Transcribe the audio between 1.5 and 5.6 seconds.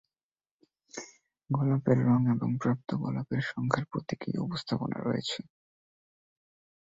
গোলাপের রঙ এবং প্রাপ্ত গোলাপের সংখ্যার প্রতীকী উপস্থাপনা রয়েছে।